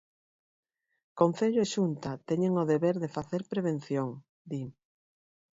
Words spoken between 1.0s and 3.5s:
Concello e Xunta teñen o deber de facer